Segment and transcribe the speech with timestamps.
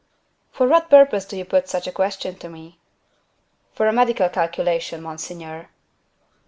[0.51, 2.79] "For what purpose do you put such a question to me?"
[3.73, 5.69] "For a medical calculation, monseigneur."